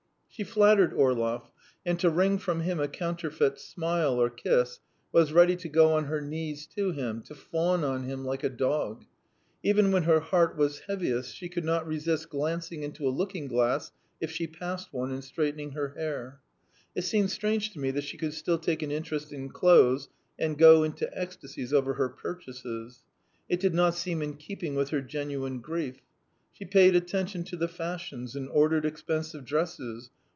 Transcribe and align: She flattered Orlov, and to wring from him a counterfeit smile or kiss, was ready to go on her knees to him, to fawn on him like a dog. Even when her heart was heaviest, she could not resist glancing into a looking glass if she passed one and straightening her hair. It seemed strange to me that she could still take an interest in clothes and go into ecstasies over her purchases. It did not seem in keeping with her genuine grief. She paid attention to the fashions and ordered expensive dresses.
She 0.33 0.45
flattered 0.45 0.93
Orlov, 0.93 1.51
and 1.85 1.99
to 1.99 2.09
wring 2.09 2.39
from 2.39 2.61
him 2.61 2.79
a 2.79 2.87
counterfeit 2.87 3.59
smile 3.59 4.13
or 4.19 4.27
kiss, 4.29 4.79
was 5.11 5.31
ready 5.33 5.55
to 5.57 5.69
go 5.69 5.93
on 5.93 6.05
her 6.05 6.19
knees 6.19 6.65
to 6.77 6.91
him, 6.93 7.21
to 7.23 7.35
fawn 7.35 7.83
on 7.83 8.05
him 8.05 8.25
like 8.25 8.43
a 8.43 8.49
dog. 8.49 9.03
Even 9.61 9.91
when 9.91 10.03
her 10.03 10.19
heart 10.21 10.57
was 10.57 10.79
heaviest, 10.87 11.35
she 11.35 11.47
could 11.47 11.65
not 11.65 11.85
resist 11.85 12.29
glancing 12.29 12.81
into 12.81 13.05
a 13.07 13.11
looking 13.11 13.47
glass 13.47 13.91
if 14.19 14.31
she 14.31 14.47
passed 14.47 14.91
one 14.91 15.11
and 15.11 15.23
straightening 15.23 15.71
her 15.73 15.89
hair. 15.89 16.39
It 16.95 17.03
seemed 17.03 17.29
strange 17.29 17.69
to 17.73 17.79
me 17.79 17.91
that 17.91 18.05
she 18.05 18.17
could 18.17 18.33
still 18.33 18.57
take 18.57 18.81
an 18.81 18.89
interest 18.89 19.31
in 19.31 19.49
clothes 19.49 20.09
and 20.39 20.57
go 20.57 20.81
into 20.81 21.07
ecstasies 21.15 21.71
over 21.71 21.95
her 21.95 22.09
purchases. 22.09 23.03
It 23.47 23.59
did 23.59 23.75
not 23.75 23.93
seem 23.93 24.23
in 24.23 24.37
keeping 24.37 24.73
with 24.73 24.89
her 24.89 25.01
genuine 25.01 25.59
grief. 25.59 25.99
She 26.53 26.65
paid 26.65 26.95
attention 26.95 27.43
to 27.43 27.57
the 27.57 27.67
fashions 27.67 28.35
and 28.35 28.49
ordered 28.49 28.85
expensive 28.85 29.45
dresses. 29.45 30.09